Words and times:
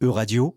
Euradio, 0.00 0.54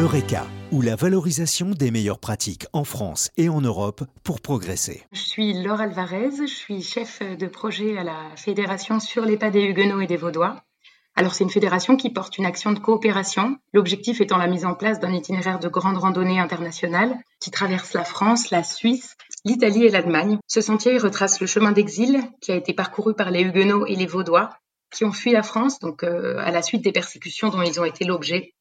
Eureka, 0.00 0.48
ou 0.72 0.82
la 0.82 0.96
valorisation 0.96 1.70
des 1.70 1.92
meilleures 1.92 2.18
pratiques 2.18 2.66
en 2.72 2.82
France 2.82 3.30
et 3.36 3.48
en 3.48 3.60
Europe 3.60 4.02
pour 4.24 4.40
progresser. 4.40 5.04
Je 5.12 5.20
suis 5.20 5.62
Laure 5.62 5.80
Alvarez, 5.80 6.30
je 6.40 6.52
suis 6.52 6.82
chef 6.82 7.22
de 7.22 7.46
projet 7.46 7.98
à 7.98 8.02
la 8.02 8.34
Fédération 8.34 8.98
sur 8.98 9.24
les 9.24 9.36
pas 9.36 9.50
des 9.50 9.62
Huguenots 9.62 10.00
et 10.00 10.08
des 10.08 10.16
Vaudois. 10.16 10.56
Alors 11.14 11.34
c'est 11.36 11.44
une 11.44 11.50
fédération 11.50 11.96
qui 11.96 12.10
porte 12.10 12.36
une 12.36 12.46
action 12.46 12.72
de 12.72 12.80
coopération, 12.80 13.56
l'objectif 13.72 14.20
étant 14.20 14.38
la 14.38 14.48
mise 14.48 14.64
en 14.64 14.74
place 14.74 14.98
d'un 14.98 15.12
itinéraire 15.12 15.60
de 15.60 15.68
grande 15.68 15.98
randonnée 15.98 16.40
internationale 16.40 17.16
qui 17.38 17.52
traverse 17.52 17.92
la 17.92 18.04
France, 18.04 18.50
la 18.50 18.64
Suisse, 18.64 19.16
l'Italie 19.44 19.84
et 19.84 19.90
l'Allemagne. 19.90 20.38
Ce 20.48 20.60
sentier 20.60 20.98
retrace 20.98 21.40
le 21.40 21.46
chemin 21.46 21.70
d'exil 21.70 22.24
qui 22.40 22.50
a 22.50 22.56
été 22.56 22.74
parcouru 22.74 23.14
par 23.14 23.30
les 23.30 23.42
Huguenots 23.42 23.86
et 23.86 23.94
les 23.94 24.06
Vaudois 24.06 24.50
qui 24.96 25.04
ont 25.04 25.12
fui 25.12 25.30
la 25.30 25.42
France 25.42 25.78
donc 25.78 26.02
euh, 26.02 26.38
à 26.38 26.50
la 26.50 26.62
suite 26.62 26.82
des 26.82 26.92
persécutions 26.92 27.50
dont 27.50 27.62
ils 27.62 27.78
ont 27.78 27.84
été 27.84 28.04
l'objet 28.04 28.54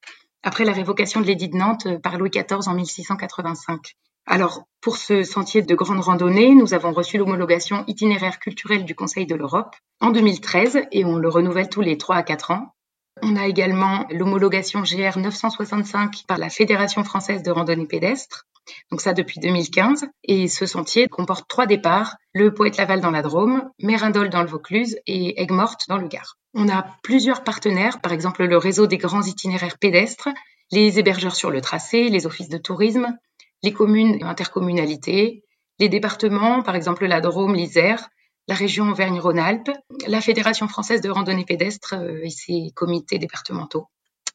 après 0.43 0.65
la 0.65 0.73
révocation 0.73 1.21
de 1.21 1.25
l'édit 1.25 1.49
de 1.49 1.57
Nantes 1.57 1.87
euh, 1.87 1.97
par 1.97 2.17
Louis 2.17 2.29
XIV 2.29 2.67
en 2.67 2.73
1685. 2.73 3.95
Alors, 4.27 4.63
pour 4.81 4.97
ce 4.97 5.23
sentier 5.23 5.61
de 5.61 5.75
grande 5.75 5.99
randonnée, 5.99 6.53
nous 6.55 6.73
avons 6.73 6.91
reçu 6.91 7.17
l'homologation 7.17 7.83
itinéraire 7.87 8.39
culturel 8.39 8.85
du 8.85 8.95
Conseil 8.95 9.25
de 9.25 9.35
l'Europe 9.35 9.75
en 10.01 10.11
2013 10.11 10.81
et 10.91 11.05
on 11.05 11.17
le 11.17 11.29
renouvelle 11.29 11.69
tous 11.69 11.81
les 11.81 11.97
3 11.97 12.15
à 12.17 12.23
4 12.23 12.51
ans. 12.51 12.73
On 13.21 13.35
a 13.35 13.47
également 13.47 14.05
l'homologation 14.11 14.81
GR 14.81 15.17
965 15.17 16.23
par 16.27 16.37
la 16.37 16.49
Fédération 16.49 17.03
française 17.03 17.43
de 17.43 17.51
randonnée 17.51 17.85
pédestre. 17.85 18.45
Donc 18.91 19.01
ça 19.01 19.13
depuis 19.13 19.39
2015. 19.39 20.05
Et 20.23 20.47
ce 20.47 20.65
sentier 20.65 21.07
comporte 21.07 21.47
trois 21.47 21.65
départs, 21.65 22.15
le 22.33 22.53
Poète-Laval 22.53 23.01
dans 23.01 23.11
la 23.11 23.21
Drôme, 23.21 23.69
Mérindol 23.79 24.29
dans 24.29 24.41
le 24.41 24.49
Vaucluse 24.49 24.97
et 25.07 25.41
Aigues-Mortes 25.41 25.85
dans 25.87 25.97
le 25.97 26.07
Gard. 26.07 26.37
On 26.53 26.69
a 26.69 26.85
plusieurs 27.03 27.43
partenaires, 27.43 27.99
par 28.01 28.13
exemple 28.13 28.45
le 28.45 28.57
réseau 28.57 28.87
des 28.87 28.97
grands 28.97 29.23
itinéraires 29.23 29.77
pédestres, 29.77 30.29
les 30.71 30.99
hébergeurs 30.99 31.35
sur 31.35 31.51
le 31.51 31.61
tracé, 31.61 32.09
les 32.09 32.25
offices 32.25 32.49
de 32.49 32.57
tourisme, 32.57 33.15
les 33.61 33.73
communes 33.73 34.17
et 34.19 34.23
intercommunalités, 34.23 35.43
les 35.79 35.89
départements, 35.89 36.63
par 36.63 36.75
exemple 36.75 37.05
la 37.05 37.21
Drôme, 37.21 37.55
l'Isère, 37.55 38.09
la 38.47 38.55
région 38.55 38.89
Auvergne-Rhône-Alpes, 38.89 39.71
la 40.07 40.21
Fédération 40.21 40.67
française 40.67 41.01
de 41.01 41.09
randonnée 41.09 41.45
pédestre 41.45 41.95
euh, 41.95 42.23
et 42.23 42.29
ses 42.29 42.71
comités 42.75 43.17
départementaux. 43.17 43.87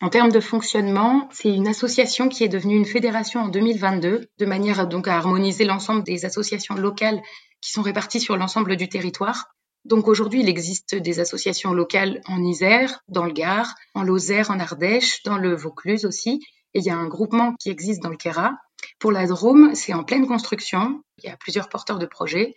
En 0.03 0.09
termes 0.09 0.33
de 0.33 0.41
fonctionnement, 0.41 1.29
c'est 1.31 1.55
une 1.55 1.69
association 1.69 2.29
qui 2.31 2.43
est 2.43 2.49
devenue 2.49 2.77
une 2.77 2.87
fédération 2.87 3.41
en 3.41 3.49
2022, 3.49 4.29
de 4.39 4.47
manière 4.47 4.89
donc 4.89 5.07
à 5.09 5.17
harmoniser 5.17 5.65
l'ensemble 5.65 6.03
des 6.05 6.25
associations 6.25 6.75
locales 6.75 7.21
qui 7.61 7.73
sont 7.73 7.83
réparties 7.83 8.21
sur 8.21 8.39
l'ensemble 8.39 8.77
du 8.77 8.89
territoire. 8.89 9.55
Donc 9.85 10.09
aujourd'hui, 10.09 10.41
il 10.41 10.49
existe 10.49 10.95
des 10.95 11.21
associations 11.21 11.75
locales 11.75 12.23
en 12.27 12.43
Isère, 12.43 13.01
dans 13.09 13.27
le 13.27 13.33
Gard, 13.33 13.75
en 13.95 14.03
Lozère, 14.03 14.51
en 14.51 14.59
Ardèche, 14.59 15.23
dans 15.25 15.37
le 15.37 15.55
Vaucluse 15.55 16.07
aussi. 16.07 16.41
Et 16.73 16.79
il 16.79 16.85
y 16.85 16.91
a 16.91 16.97
un 16.97 17.09
groupement 17.09 17.55
qui 17.61 17.69
existe 17.69 18.03
dans 18.03 18.09
le 18.11 18.17
Quéra 18.17 18.57
pour 18.99 19.13
la 19.13 19.27
Drôme, 19.27 19.75
c'est 19.75 19.95
en 19.95 20.05
pleine 20.05 20.27
construction. 20.27 21.03
Il 21.19 21.29
y 21.29 21.33
a 21.33 21.37
plusieurs 21.37 21.69
porteurs 21.69 21.99
de 21.99 22.07
projets. 22.07 22.55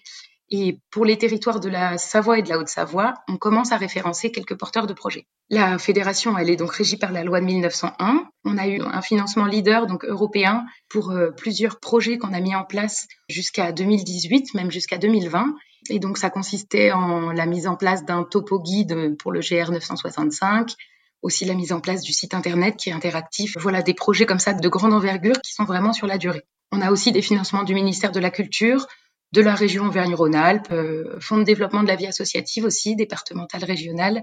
Et 0.55 0.77
pour 0.91 1.03
les 1.03 1.17
territoires 1.17 1.59
de 1.59 1.67
la 1.67 1.97
Savoie 1.97 2.37
et 2.37 2.43
de 2.43 2.49
la 2.49 2.59
Haute-Savoie, 2.59 3.15
on 3.27 3.37
commence 3.37 3.71
à 3.71 3.77
référencer 3.77 4.31
quelques 4.31 4.55
porteurs 4.55 4.85
de 4.85 4.93
projets. 4.93 5.25
La 5.49 5.79
fédération, 5.79 6.37
elle 6.37 6.51
est 6.51 6.55
donc 6.55 6.73
régie 6.73 6.95
par 6.95 7.11
la 7.11 7.23
loi 7.23 7.41
de 7.41 7.45
1901. 7.45 8.27
On 8.45 8.59
a 8.59 8.67
eu 8.67 8.79
un 8.79 9.01
financement 9.01 9.47
leader, 9.47 9.87
donc 9.87 10.05
européen, 10.05 10.63
pour 10.89 11.09
euh, 11.09 11.31
plusieurs 11.31 11.79
projets 11.79 12.19
qu'on 12.19 12.33
a 12.33 12.39
mis 12.39 12.53
en 12.53 12.65
place 12.65 13.07
jusqu'à 13.27 13.71
2018, 13.71 14.53
même 14.53 14.69
jusqu'à 14.69 14.99
2020. 14.99 15.55
Et 15.89 15.97
donc, 15.97 16.19
ça 16.19 16.29
consistait 16.29 16.91
en 16.91 17.31
la 17.31 17.47
mise 17.47 17.65
en 17.65 17.75
place 17.75 18.05
d'un 18.05 18.21
topo 18.21 18.59
guide 18.59 19.17
pour 19.17 19.31
le 19.31 19.39
GR 19.39 19.71
965, 19.71 20.75
aussi 21.23 21.45
la 21.45 21.55
mise 21.55 21.71
en 21.71 21.79
place 21.79 22.01
du 22.01 22.13
site 22.13 22.35
internet 22.35 22.75
qui 22.77 22.91
est 22.91 22.93
interactif. 22.93 23.57
Voilà 23.59 23.81
des 23.81 23.95
projets 23.95 24.27
comme 24.27 24.37
ça 24.37 24.53
de 24.53 24.69
grande 24.69 24.93
envergure 24.93 25.41
qui 25.41 25.51
sont 25.51 25.65
vraiment 25.65 25.93
sur 25.93 26.05
la 26.05 26.19
durée. 26.19 26.43
On 26.71 26.81
a 26.81 26.91
aussi 26.91 27.11
des 27.11 27.23
financements 27.23 27.63
du 27.63 27.73
ministère 27.73 28.11
de 28.11 28.19
la 28.19 28.29
Culture, 28.29 28.87
de 29.33 29.41
la 29.41 29.55
région 29.55 29.87
Auvergne-Rhône-Alpes, 29.87 30.71
euh, 30.71 31.19
Fonds 31.19 31.39
de 31.39 31.43
développement 31.43 31.81
de 31.81 31.87
la 31.87 31.95
vie 31.95 32.05
associative 32.05 32.65
aussi, 32.65 32.95
départemental, 32.95 33.63
régional, 33.63 34.21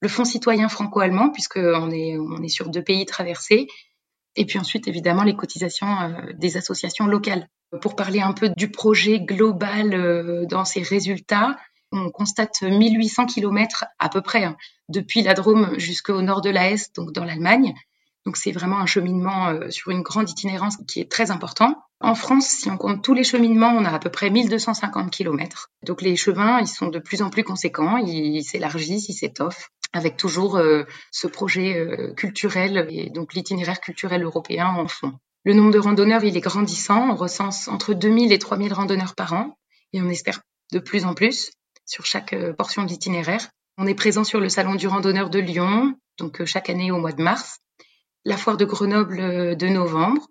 le 0.00 0.08
Fonds 0.08 0.26
citoyen 0.26 0.68
franco-allemand, 0.68 1.30
puisqu'on 1.30 1.90
est, 1.90 2.18
on 2.18 2.42
est 2.42 2.48
sur 2.48 2.68
deux 2.68 2.84
pays 2.84 3.06
traversés, 3.06 3.68
et 4.36 4.44
puis 4.44 4.58
ensuite, 4.58 4.86
évidemment, 4.86 5.24
les 5.24 5.34
cotisations 5.34 5.88
euh, 5.88 6.32
des 6.34 6.58
associations 6.58 7.06
locales. 7.06 7.48
Pour 7.80 7.96
parler 7.96 8.20
un 8.20 8.32
peu 8.32 8.50
du 8.54 8.70
projet 8.70 9.18
global 9.18 9.94
euh, 9.94 10.44
dans 10.44 10.66
ses 10.66 10.82
résultats, 10.82 11.56
on 11.90 12.10
constate 12.10 12.62
1800 12.62 13.26
km 13.26 13.86
à 13.98 14.10
peu 14.10 14.20
près, 14.20 14.44
hein, 14.44 14.56
depuis 14.90 15.22
la 15.22 15.32
Drôme 15.32 15.78
jusqu'au 15.78 16.20
nord 16.20 16.42
de 16.42 16.50
la 16.50 16.70
Hesse, 16.70 16.92
donc 16.92 17.12
dans 17.12 17.24
l'Allemagne. 17.24 17.74
Donc 18.26 18.36
c'est 18.36 18.52
vraiment 18.52 18.78
un 18.78 18.86
cheminement 18.86 19.48
euh, 19.48 19.70
sur 19.70 19.90
une 19.90 20.02
grande 20.02 20.28
itinérance 20.28 20.76
qui 20.86 21.00
est 21.00 21.10
très 21.10 21.30
important. 21.30 21.82
En 22.00 22.14
France, 22.14 22.46
si 22.46 22.70
on 22.70 22.76
compte 22.76 23.02
tous 23.02 23.14
les 23.14 23.24
cheminements, 23.24 23.74
on 23.74 23.84
a 23.84 23.90
à 23.90 23.98
peu 23.98 24.10
près 24.10 24.30
1250 24.30 25.10
km. 25.10 25.70
Donc 25.84 26.02
les 26.02 26.16
chemins, 26.16 26.60
ils 26.60 26.68
sont 26.68 26.88
de 26.88 26.98
plus 26.98 27.22
en 27.22 27.30
plus 27.30 27.44
conséquents, 27.44 27.96
ils 27.96 28.42
s'élargissent, 28.42 29.08
ils 29.08 29.14
s'étoffent, 29.14 29.70
avec 29.92 30.16
toujours 30.16 30.56
euh, 30.56 30.84
ce 31.10 31.26
projet 31.26 31.76
euh, 31.76 32.12
culturel 32.14 32.86
et 32.90 33.10
donc 33.10 33.34
l'itinéraire 33.34 33.80
culturel 33.80 34.22
européen 34.22 34.66
en 34.66 34.86
fond. 34.86 35.12
Le 35.44 35.54
nombre 35.54 35.72
de 35.72 35.78
randonneurs, 35.78 36.24
il 36.24 36.36
est 36.36 36.42
grandissant. 36.42 37.10
On 37.10 37.16
recense 37.16 37.68
entre 37.68 37.94
2000 37.94 38.32
et 38.32 38.38
3000 38.38 38.74
randonneurs 38.74 39.14
par 39.14 39.32
an 39.32 39.56
et 39.94 40.02
on 40.02 40.10
espère 40.10 40.40
de 40.72 40.78
plus 40.78 41.06
en 41.06 41.14
plus 41.14 41.52
sur 41.86 42.04
chaque 42.04 42.34
portion 42.56 42.84
de 42.84 42.88
l'itinéraire. 42.88 43.48
On 43.78 43.86
est 43.86 43.94
présent 43.94 44.24
sur 44.24 44.40
le 44.40 44.50
Salon 44.50 44.74
du 44.74 44.86
randonneur 44.86 45.30
de 45.30 45.38
Lyon, 45.38 45.94
donc 46.18 46.44
chaque 46.44 46.68
année 46.68 46.90
au 46.90 46.98
mois 46.98 47.12
de 47.12 47.22
mars 47.22 47.60
la 48.24 48.36
foire 48.36 48.56
de 48.56 48.64
Grenoble 48.64 49.20
euh, 49.20 49.54
de 49.54 49.68
novembre. 49.68 50.28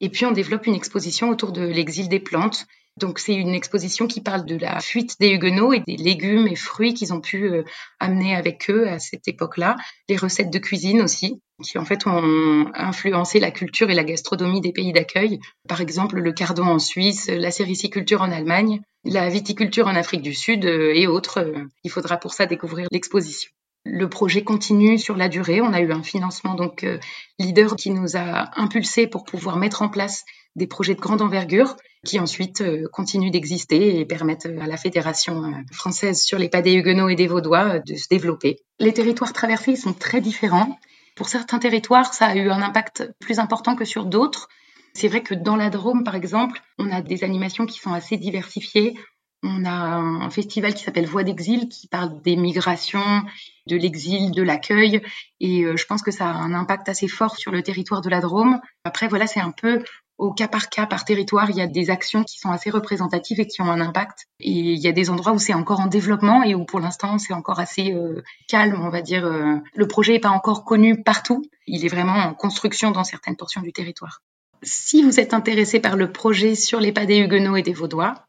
Et 0.00 0.08
puis 0.08 0.24
on 0.24 0.32
développe 0.32 0.66
une 0.66 0.74
exposition 0.74 1.28
autour 1.28 1.52
de 1.52 1.62
l'exil 1.62 2.08
des 2.08 2.20
plantes. 2.20 2.66
Donc 2.96 3.18
c'est 3.18 3.34
une 3.34 3.54
exposition 3.54 4.06
qui 4.06 4.20
parle 4.20 4.44
de 4.44 4.56
la 4.56 4.80
fuite 4.80 5.16
des 5.20 5.30
Huguenots 5.30 5.72
et 5.72 5.80
des 5.80 5.96
légumes 5.96 6.46
et 6.48 6.56
fruits 6.56 6.92
qu'ils 6.94 7.12
ont 7.12 7.20
pu 7.20 7.44
euh, 7.44 7.62
amener 7.98 8.34
avec 8.34 8.68
eux 8.68 8.88
à 8.88 8.98
cette 8.98 9.28
époque-là. 9.28 9.76
Les 10.08 10.16
recettes 10.16 10.50
de 10.50 10.58
cuisine 10.58 11.00
aussi, 11.00 11.40
qui 11.62 11.78
en 11.78 11.84
fait 11.84 12.06
ont 12.06 12.70
influencé 12.74 13.38
la 13.40 13.50
culture 13.50 13.90
et 13.90 13.94
la 13.94 14.04
gastronomie 14.04 14.60
des 14.60 14.72
pays 14.72 14.92
d'accueil. 14.92 15.38
Par 15.68 15.80
exemple 15.80 16.18
le 16.18 16.32
cardon 16.32 16.64
en 16.64 16.78
Suisse, 16.78 17.28
la 17.28 17.50
sériciculture 17.50 18.22
en 18.22 18.32
Allemagne, 18.32 18.80
la 19.04 19.28
viticulture 19.28 19.86
en 19.86 19.94
Afrique 19.94 20.22
du 20.22 20.34
Sud 20.34 20.64
euh, 20.66 20.92
et 20.94 21.06
autres. 21.06 21.54
Il 21.84 21.90
faudra 21.90 22.16
pour 22.16 22.34
ça 22.34 22.46
découvrir 22.46 22.88
l'exposition. 22.90 23.50
Le 23.84 24.08
projet 24.08 24.44
continue 24.44 24.98
sur 24.98 25.16
la 25.16 25.28
durée. 25.28 25.60
On 25.60 25.72
a 25.72 25.80
eu 25.80 25.92
un 25.92 26.02
financement 26.02 26.54
donc 26.54 26.84
euh, 26.84 26.98
leader 27.38 27.76
qui 27.76 27.90
nous 27.90 28.16
a 28.16 28.50
impulsé 28.60 29.06
pour 29.06 29.24
pouvoir 29.24 29.56
mettre 29.56 29.82
en 29.82 29.88
place 29.88 30.24
des 30.56 30.66
projets 30.66 30.94
de 30.94 31.00
grande 31.00 31.22
envergure 31.22 31.76
qui 32.04 32.18
ensuite 32.18 32.60
euh, 32.60 32.86
continuent 32.92 33.30
d'exister 33.30 33.98
et 33.98 34.04
permettent 34.04 34.46
à 34.46 34.66
la 34.66 34.76
Fédération 34.76 35.44
euh, 35.44 35.50
française 35.72 36.20
sur 36.22 36.38
les 36.38 36.48
pas 36.48 36.62
des 36.62 36.74
Huguenots 36.74 37.08
et 37.08 37.14
des 37.14 37.26
Vaudois 37.26 37.78
de 37.78 37.94
se 37.94 38.08
développer. 38.08 38.56
Les 38.78 38.92
territoires 38.92 39.32
traversés 39.32 39.76
sont 39.76 39.92
très 39.92 40.20
différents. 40.20 40.78
Pour 41.16 41.28
certains 41.28 41.58
territoires, 41.58 42.14
ça 42.14 42.26
a 42.26 42.36
eu 42.36 42.50
un 42.50 42.62
impact 42.62 43.10
plus 43.18 43.38
important 43.38 43.76
que 43.76 43.84
sur 43.84 44.06
d'autres. 44.06 44.48
C'est 44.94 45.08
vrai 45.08 45.22
que 45.22 45.34
dans 45.34 45.56
la 45.56 45.70
Drôme, 45.70 46.04
par 46.04 46.14
exemple, 46.14 46.60
on 46.78 46.90
a 46.90 47.02
des 47.02 47.24
animations 47.24 47.66
qui 47.66 47.78
sont 47.78 47.92
assez 47.92 48.16
diversifiées. 48.16 48.94
On 49.42 49.64
a 49.64 49.70
un 49.70 50.28
festival 50.30 50.74
qui 50.74 50.84
s'appelle 50.84 51.06
Voix 51.06 51.24
d'exil 51.24 51.68
qui 51.68 51.88
parle 51.88 52.20
des 52.22 52.36
migrations, 52.36 53.22
de 53.66 53.76
l'exil, 53.76 54.32
de 54.32 54.42
l'accueil. 54.42 55.00
Et 55.40 55.62
euh, 55.62 55.76
je 55.76 55.86
pense 55.86 56.02
que 56.02 56.10
ça 56.10 56.28
a 56.28 56.34
un 56.34 56.52
impact 56.52 56.88
assez 56.88 57.08
fort 57.08 57.36
sur 57.36 57.50
le 57.50 57.62
territoire 57.62 58.02
de 58.02 58.10
la 58.10 58.20
Drôme. 58.20 58.60
Après, 58.84 59.08
voilà, 59.08 59.26
c'est 59.26 59.40
un 59.40 59.52
peu 59.52 59.82
au 60.20 60.32
cas 60.32 60.48
par 60.48 60.68
cas, 60.68 60.84
par 60.84 61.06
territoire, 61.06 61.48
il 61.48 61.56
y 61.56 61.62
a 61.62 61.66
des 61.66 61.88
actions 61.88 62.24
qui 62.24 62.38
sont 62.38 62.50
assez 62.50 62.68
représentatives 62.68 63.40
et 63.40 63.46
qui 63.46 63.62
ont 63.62 63.70
un 63.70 63.80
impact. 63.80 64.26
Et 64.38 64.50
il 64.50 64.78
y 64.78 64.86
a 64.86 64.92
des 64.92 65.08
endroits 65.08 65.32
où 65.32 65.38
c'est 65.38 65.54
encore 65.54 65.80
en 65.80 65.86
développement 65.86 66.42
et 66.42 66.54
où 66.54 66.66
pour 66.66 66.78
l'instant 66.78 67.16
c'est 67.16 67.32
encore 67.32 67.58
assez 67.58 67.94
euh, 67.94 68.22
calme, 68.46 68.78
on 68.82 68.90
va 68.90 69.00
dire. 69.00 69.24
Euh. 69.24 69.56
le 69.74 69.88
projet 69.88 70.12
n'est 70.12 70.20
pas 70.20 70.28
encore 70.28 70.66
connu 70.66 71.02
partout. 71.02 71.42
Il 71.66 71.86
est 71.86 71.88
vraiment 71.88 72.12
en 72.12 72.34
construction 72.34 72.90
dans 72.90 73.02
certaines 73.02 73.36
portions 73.36 73.62
du 73.62 73.72
territoire. 73.72 74.20
Si 74.62 75.02
vous 75.02 75.18
êtes 75.18 75.32
intéressé 75.32 75.80
par 75.80 75.96
le 75.96 76.12
projet 76.12 76.54
sur 76.54 76.80
les 76.80 76.92
pas 76.92 77.06
des 77.06 77.16
Huguenots 77.20 77.56
et 77.56 77.62
des 77.62 77.72
Vaudois, 77.72 78.26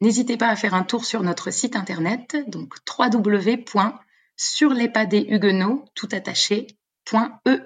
N'hésitez 0.00 0.36
pas 0.36 0.48
à 0.48 0.56
faire 0.56 0.74
un 0.74 0.82
tour 0.82 1.04
sur 1.04 1.22
notre 1.22 1.50
site 1.50 1.76
internet, 1.76 2.36
donc 2.48 2.74
www.surlespadeshuguenots, 2.98 5.84
tout 5.94 6.08
attaché, 6.12 6.66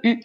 .eu. 0.04 0.20